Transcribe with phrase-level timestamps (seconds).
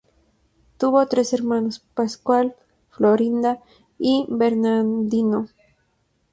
[0.79, 2.55] Tuvo tres hermanos: Pascual,
[2.89, 3.61] Florinda
[3.99, 5.47] y Bernardino.